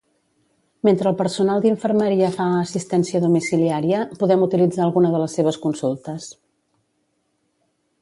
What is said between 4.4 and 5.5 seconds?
utilitzar alguna de les